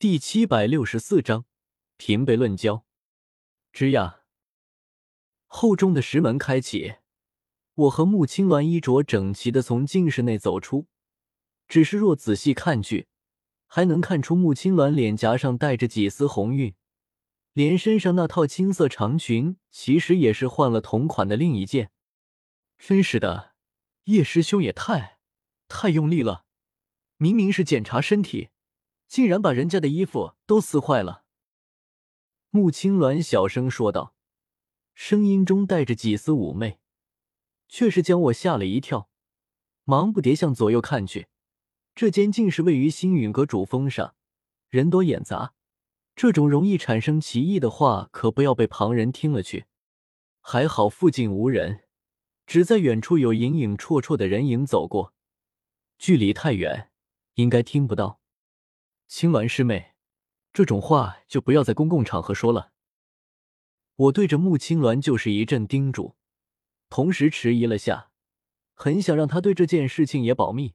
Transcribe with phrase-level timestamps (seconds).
[0.00, 1.44] 第七百六十四章
[1.98, 2.86] 平辈论交。
[3.70, 4.20] 吱呀，
[5.46, 6.94] 厚重的石门开启，
[7.74, 10.86] 我和穆青鸾衣着整齐的从净室内走出。
[11.68, 13.08] 只是若仔细看去，
[13.66, 16.74] 还能看出穆青鸾脸颊上带着几丝红晕，
[17.52, 21.90] 连身上那套青色长裙其实也是换了同款的另一件。
[22.78, 23.52] 真是的，
[24.04, 25.18] 叶师兄也太
[25.68, 26.46] 太用力了，
[27.18, 28.48] 明明是检查身体，
[29.10, 31.24] 竟然把人家的衣服都撕坏了。
[32.50, 34.14] 穆青鸾小声说道，
[34.94, 36.78] 声音中带着几丝妩媚，
[37.66, 39.10] 却是将我吓了一跳，
[39.82, 41.26] 忙不迭向左右看去。
[41.96, 44.14] 这间竟是位于星陨阁主峰上，
[44.68, 45.54] 人多眼杂，
[46.14, 49.66] 这种容易产生歧义的话，可不要被旁人听了去。
[50.40, 51.82] 还好附近无人，
[52.46, 55.12] 只在远处有影影绰绰的人影走过，
[55.98, 56.92] 距离太远，
[57.34, 58.19] 应该听不到。
[59.10, 59.94] 青鸾师妹，
[60.52, 62.70] 这种话就不要在公共场合说了。
[63.96, 66.14] 我对着穆青鸾就是一阵叮嘱，
[66.88, 68.12] 同时迟疑了下，
[68.72, 70.74] 很想让他对这件事情也保密。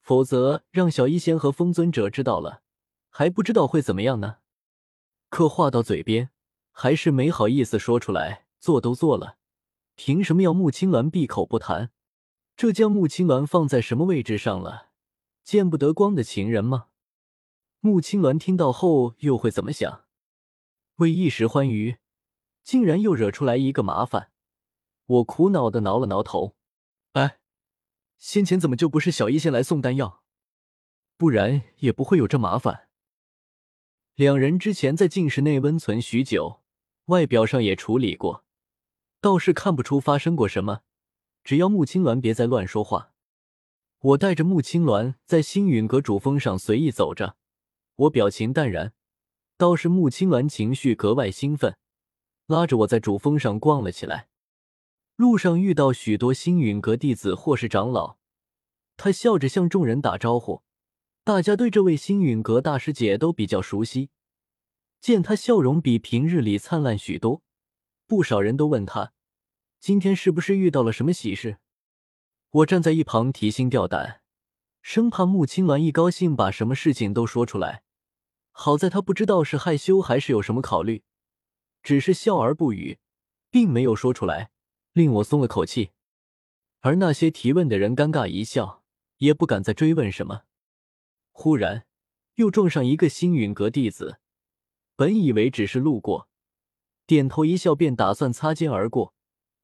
[0.00, 2.62] 否则，让小医仙和风尊者知道了，
[3.08, 4.38] 还不知道会怎么样呢。
[5.28, 6.30] 可话到嘴边，
[6.72, 8.46] 还是没好意思说出来。
[8.58, 9.38] 做都做了，
[9.94, 11.92] 凭什么要穆青鸾闭口不谈？
[12.56, 14.88] 这将穆青鸾放在什么位置上了？
[15.44, 16.88] 见不得光的情人吗？
[17.82, 20.04] 穆青鸾听到后又会怎么想？
[20.96, 21.96] 为一时欢愉，
[22.62, 24.30] 竟然又惹出来一个麻烦。
[25.06, 26.54] 我苦恼的挠了挠头，
[27.12, 27.38] 哎。
[28.18, 30.22] 先前怎么就不是小医仙来送丹药？
[31.16, 32.88] 不然也不会有这麻烦。
[34.14, 36.60] 两人之前在禁室内温存许久，
[37.06, 38.44] 外表上也处理过，
[39.22, 40.82] 倒是看不出发生过什么。
[41.42, 43.14] 只要穆青鸾别再乱说话。
[44.00, 47.38] 我带着穆青鸾在星陨阁主峰上随意走着，
[48.00, 48.94] 我表情淡然，
[49.58, 51.76] 倒是穆青鸾情绪格外兴奋，
[52.46, 54.28] 拉着我在主峰上逛了起来。
[55.16, 58.16] 路上遇到许多星陨阁弟子或是长老，
[58.96, 60.62] 他笑着向众人打招呼。
[61.24, 64.08] 大家对这位星陨阁大师姐都比较熟悉，
[64.98, 67.42] 见他笑容比平日里灿烂许多，
[68.06, 69.12] 不少人都问他
[69.78, 71.58] 今天是不是遇到了什么喜事。
[72.50, 74.22] 我站在一旁提心吊胆，
[74.80, 77.82] 生怕穆青鸾一高兴把什么事情都说出来。
[78.62, 81.02] 好在他不知道是害羞还是有什么考虑，
[81.82, 82.98] 只是笑而不语，
[83.48, 84.50] 并没有说出来。
[84.92, 85.92] 令我松了口气，
[86.80, 88.84] 而那些提问的人尴尬一笑，
[89.16, 90.42] 也不敢再追问什么。
[91.32, 91.86] 忽然，
[92.34, 94.18] 又撞上一个星陨阁弟子，
[94.94, 96.28] 本以为只是路过，
[97.06, 99.14] 点头一笑，便打算擦肩而过，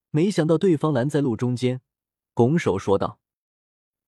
[0.09, 1.83] 没想到对方拦在路中间，
[2.33, 3.21] 拱手说道：“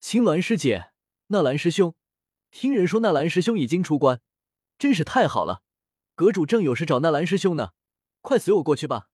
[0.00, 0.92] 青鸾师姐，
[1.26, 1.94] 纳兰师兄，
[2.50, 4.22] 听人说纳兰师兄已经出关，
[4.78, 5.62] 真是太好了。
[6.14, 7.72] 阁主正有事找纳兰师兄呢，
[8.20, 9.08] 快随我过去吧。”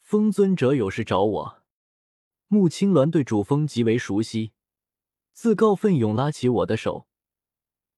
[0.00, 1.62] 风尊者有事找我，
[2.46, 4.52] 穆青鸾对主峰极为熟悉，
[5.32, 7.06] 自告奋勇拉起我的手，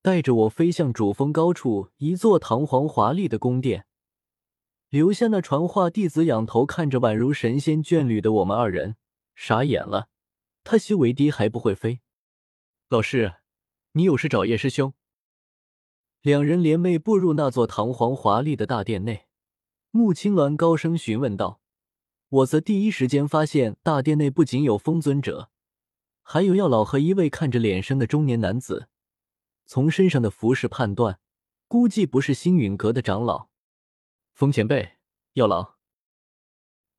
[0.01, 3.85] 带着我飞向主峰高处一座堂皇华丽的宫殿，
[4.89, 8.97] 留下那传话弟子仰头看着宛如神仙眷侣的我们二人，
[9.33, 10.09] 傻眼了。
[10.63, 12.01] 他修为低还不会飞？
[12.89, 13.35] 老师，
[13.93, 14.93] 你有事找叶师兄？
[16.21, 19.25] 两人联袂步入那座堂皇华丽的大殿内，
[19.89, 21.61] 穆青鸾高声询问道。
[22.29, 25.49] 我则第一时间发现，大殿内不仅有风尊者，
[26.21, 28.87] 还有药老和一位看着脸生的中年男子。
[29.65, 31.19] 从身上的服饰判断，
[31.67, 33.49] 估计不是星陨阁的长老。
[34.35, 34.97] 风前辈，
[35.33, 35.77] 药老，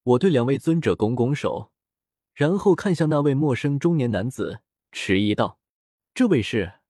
[0.03, 1.71] 我对两位尊者拱拱手，
[2.35, 5.61] 然后看向那位陌生中年男子，迟疑道
[6.13, 6.81] ：“这位是？”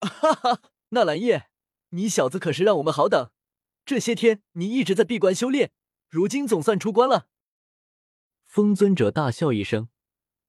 [0.00, 1.48] 哈哈，纳兰叶，
[1.90, 3.30] 你小子可是让我们好等。
[3.84, 5.72] 这些天你一直在闭关修炼。
[6.08, 7.28] 如今总算出关了，
[8.46, 9.90] 风尊者大笑一声，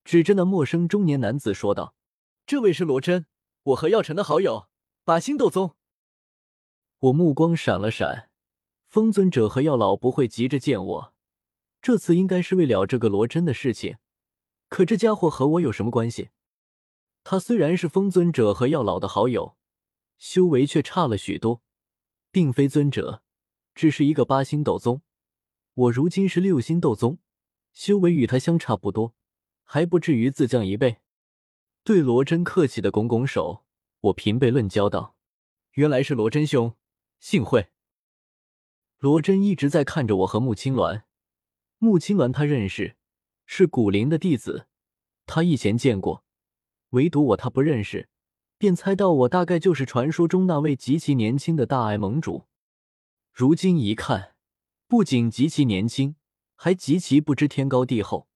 [0.05, 1.95] 指着那陌生中年男子说道
[2.47, 3.25] ：“这位是罗真，
[3.63, 4.69] 我和药尘的好友，
[5.03, 5.75] 八星斗宗。”
[6.99, 8.29] 我目光闪了闪，
[8.87, 11.13] 风尊者和药老不会急着见我，
[11.81, 13.97] 这次应该是为了这个罗真的事情。
[14.69, 16.29] 可这家伙和我有什么关系？
[17.25, 19.57] 他虽然是风尊者和药老的好友，
[20.19, 21.63] 修为却差了许多，
[22.29, 23.23] 并非尊者，
[23.73, 25.01] 只是一个八星斗宗。
[25.73, 27.19] 我如今是六星斗宗，
[27.71, 29.15] 修为与他相差不多，
[29.63, 30.97] 还不至于自降一倍。
[31.85, 33.65] 对罗真客气的拱拱手，
[34.01, 35.15] 我平辈论交道
[35.75, 36.75] ：“原来是罗真兄，
[37.19, 37.69] 幸会。”
[38.99, 41.03] 罗真一直在看着我和穆青鸾，
[41.77, 42.97] 穆青鸾他认识，
[43.45, 44.67] 是古灵的弟子，
[45.25, 46.25] 他以前见过，
[46.89, 48.09] 唯独我他不认识，
[48.59, 52.45] 便猜到我大概就是传说中那位极其年轻的大爱盟主。
[53.31, 54.35] 如今一看，
[54.85, 56.15] 不仅极其年轻，
[56.55, 58.27] 还极其不知天高地厚。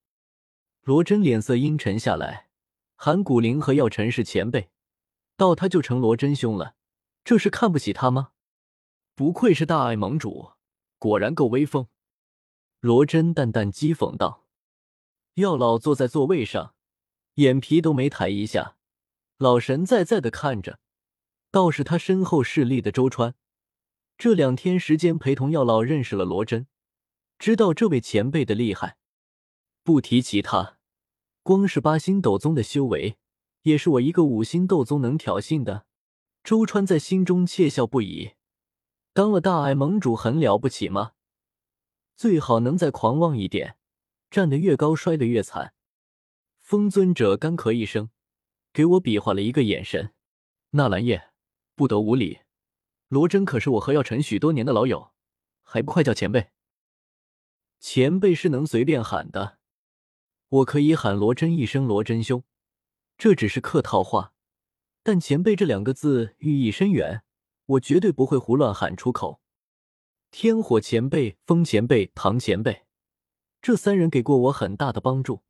[0.81, 2.47] 罗真脸色阴沉下来，
[2.95, 4.69] 喊古灵和药尘是前辈，
[5.35, 6.75] 到他就成罗真兄了，
[7.25, 8.29] 这是看不起他吗？
[9.15, 10.53] 不愧是大爱盟主，
[10.97, 11.87] 果然够威风。
[12.79, 14.45] 罗真淡淡讥讽道。
[15.33, 16.75] 药老坐在座位上，
[17.35, 18.72] 眼皮都没抬一下，
[19.43, 20.79] 老神在在的看着。
[21.51, 23.35] 倒是他身后势力的周川，
[24.17, 26.65] 这两天时间陪同药老认识了罗真，
[27.37, 28.95] 知道这位前辈的厉害。
[29.83, 30.77] 不提其他，
[31.43, 33.17] 光是八星斗宗的修为，
[33.63, 35.85] 也是我一个五星斗宗能挑衅的。
[36.41, 38.35] 周川在心中窃笑不已。
[39.11, 41.11] 当了大爱盟主很了不起吗？
[42.15, 43.75] 最好能再狂妄一点。
[44.31, 45.73] 站得越高，摔得越惨。
[46.61, 48.09] 风尊者干咳一声，
[48.73, 50.13] 给我比划了一个眼神。
[50.71, 51.31] 纳兰叶，
[51.75, 52.39] 不得无礼！
[53.07, 55.13] 罗真可是我和药尘许多年的老友，
[55.61, 56.49] 还不快叫前辈？
[57.79, 59.59] 前辈是能随便喊的，
[60.49, 62.43] 我可以喊罗真一声罗真兄，
[63.17, 64.33] 这只是客套话。
[65.03, 67.23] 但前辈这两个字寓意深远，
[67.65, 69.41] 我绝对不会胡乱喊出口。
[70.31, 72.85] 天火前辈、风前辈、唐前辈。
[73.61, 75.43] 这三人给过我很大的帮助，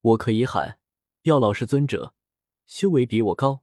[0.00, 0.78] 我可以喊
[1.22, 2.14] 药老师尊者，
[2.66, 3.62] 修为比我高；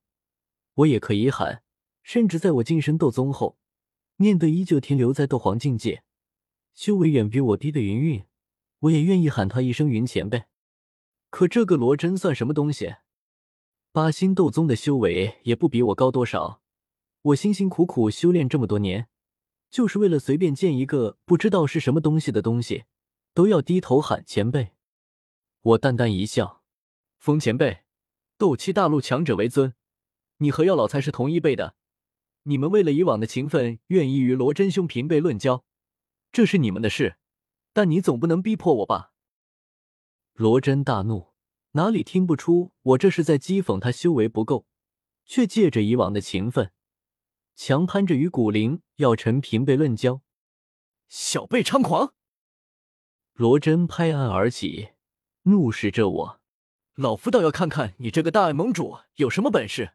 [0.73, 1.63] 我也可以喊，
[2.03, 3.57] 甚至在我晋升斗宗后，
[4.15, 6.03] 面对依旧停留在斗皇境界，
[6.73, 8.25] 修为远比我低的云云，
[8.79, 10.45] 我也愿意喊他一声云前辈。
[11.29, 12.95] 可这个罗真算什么东西？
[13.91, 16.61] 八星斗宗的修为也不比我高多少，
[17.21, 19.07] 我辛辛苦苦修炼这么多年，
[19.69, 22.85] 就是为了随便见一个不知道是什么东西的东西。
[23.33, 24.73] 都要低头喊前辈，
[25.61, 26.63] 我淡淡一笑，
[27.17, 27.80] 风前辈，
[28.41, 29.75] 斗气大陆强者为尊，
[30.37, 31.75] 你和药老才是同一辈的，
[32.41, 35.63] 你们为了以往的情分，愿意与罗真兄平辈论交，
[36.31, 37.17] 这是你们的事，
[37.71, 39.13] 但你总不能逼迫我吧？
[40.33, 41.35] 罗真大怒，
[41.73, 44.65] 哪里听不出我这是在讥讽他修为不够，
[45.23, 46.71] 却借着以往的情分，
[47.55, 50.23] 强攀着与古灵药尘平辈论交，
[51.07, 52.15] 小辈猖狂！
[53.33, 54.93] 罗真拍案而起，
[55.43, 56.40] 怒视着我
[56.95, 59.93] ：“老夫倒要看看你这个大爱盟主有什么本事！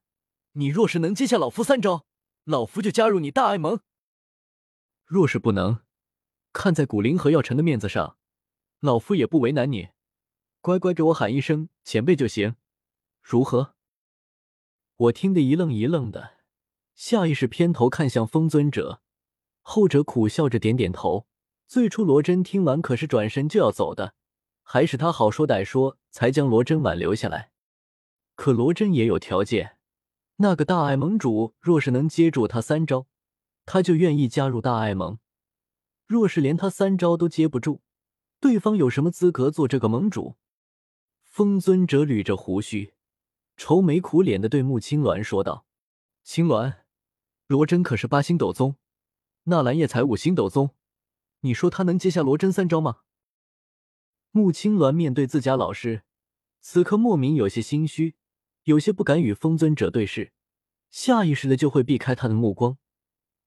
[0.53, 2.07] 你若是能接下老夫三招，
[2.45, 3.81] 老夫就加入你大爱盟；
[5.05, 5.81] 若是不能，
[6.55, 8.17] 看在古灵和药尘的面子上，
[8.81, 9.91] 老夫也不为难你，
[10.63, 12.57] 乖乖给我喊一声前辈就行，
[13.21, 13.75] 如何？”
[14.97, 16.39] 我听得一愣一愣的，
[16.95, 19.03] 下意识偏头看向风尊者，
[19.61, 21.27] 后者苦笑着点点头。
[21.67, 24.15] 最初罗真听完可是转身就要走的，
[24.69, 27.53] 还是他好说歹说才将罗真挽留下来。
[28.35, 29.79] 可罗真也有条件，
[30.39, 33.07] 那个大爱盟主若是能接住他三招，
[33.65, 35.19] 他就愿意加入大爱盟；
[36.09, 37.79] 若是连他三招都接不住，
[38.41, 40.35] 对方有什么资格做这个盟主？
[41.23, 42.95] 风尊者捋着胡须，
[43.57, 45.65] 愁眉苦脸的对穆青鸾说道
[46.25, 46.79] ：“青鸾，
[47.47, 48.75] 罗真可是八星斗宗，
[49.45, 50.71] 纳兰叶才五星斗宗。”
[51.41, 53.03] 你说他能接下罗真三招吗？
[54.31, 56.03] 穆青鸾面对自家老师，
[56.61, 58.17] 此刻莫名有些心虚，
[58.65, 60.33] 有些不敢与风尊者对视，
[60.91, 62.79] 下意识的就会避开他的目光。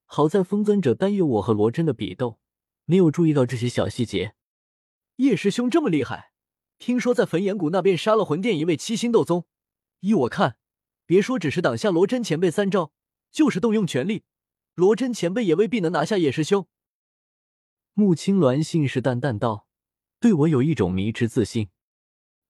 [0.06, 2.40] 好在风尊者担忧我和罗真的比斗，
[2.86, 4.34] 没有注意到这些小细节。
[5.18, 6.32] 叶师兄这么厉害，
[6.80, 9.46] 听说在焚炎谷那边杀了魂殿一位七星斗宗。
[10.00, 10.58] 依我看，
[11.06, 12.94] 别说只是挡下罗真前辈三招，
[13.30, 14.24] 就是动用全力，
[14.74, 16.68] 罗真前辈也未必能拿下叶师兄。
[17.94, 19.68] 穆青鸾信誓旦旦道
[20.20, 21.70] ：“对我有一种迷之自信。”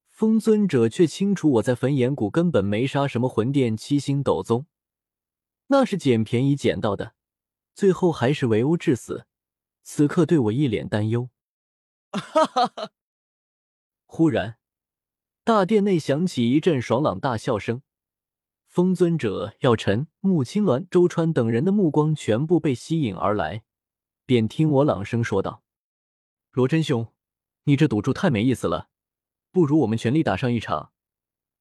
[0.10, 4.66] 风尊者却清楚我在焚炎谷根本没杀什么魂殿七星斗宗，
[5.68, 7.14] 那是捡便宜捡到的，
[7.74, 9.26] 最后还是围殴致死。
[9.82, 11.30] 此刻对我一脸担忧。
[12.12, 12.92] 哈哈哈！
[14.06, 14.58] 忽然，
[15.46, 17.82] 大殿内响起一阵爽朗大笑声。
[18.66, 23.64] 风尊者、药尘、穆青鸾、周川等人的目光全部被吸引而来。
[24.26, 25.64] 便听我朗声说道
[26.52, 27.12] ：“罗真兄，
[27.64, 28.90] 你这赌注太没意思了，
[29.52, 30.92] 不如我们全力打上一场。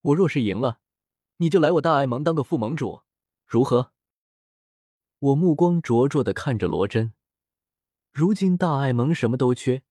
[0.02, 0.80] 我若是赢了，
[1.38, 3.02] 你就来我大爱盟当个副盟主，
[3.46, 3.92] 如何？”
[5.20, 7.12] 我目光灼灼的看着罗真，
[8.12, 9.82] 如今大爱盟什么都缺，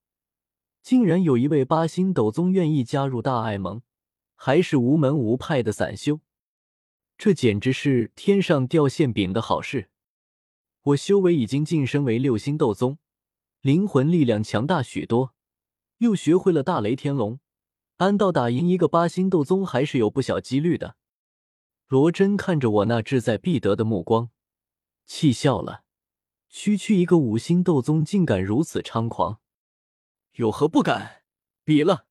[0.82, 3.82] 竟然有一位八星斗宗愿意加入大爱盟，
[4.36, 6.22] 还是无门无派的散修，
[7.18, 9.90] 这简直是天上掉馅饼的好事。
[10.84, 12.98] 我修为已经晋升为六星斗宗，
[13.60, 15.36] 灵魂力量强大许多，
[16.00, 17.40] 又学会了大雷天龙，
[17.98, 20.96] 安道打赢一个八星斗宗还是有不小几率的。
[21.88, 24.30] 罗真看着我那志在必得的目光，
[25.06, 25.84] 气笑了。
[26.50, 29.40] 区区一个五星斗宗，竟敢如此猖狂，
[30.34, 31.24] 有何不敢？
[31.64, 32.07] 比了！